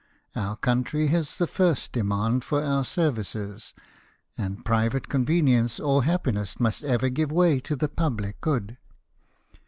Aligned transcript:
Our 0.35 0.57
country 0.57 1.09
has 1.09 1.37
the 1.37 1.45
first 1.45 1.91
demand 1.91 2.43
for 2.43 2.63
our 2.63 2.83
services; 2.83 3.75
and 4.35 4.65
private 4.65 5.07
con 5.09 5.27
venience 5.27 5.79
or 5.79 6.03
happiness 6.05 6.59
must 6.59 6.83
ever 6.83 7.09
give 7.09 7.31
way 7.31 7.59
to 7.59 7.75
the 7.75 7.87
pubUc 7.87 8.33
good. 8.41 8.77